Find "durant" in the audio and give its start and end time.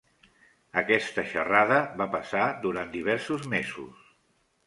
2.65-2.89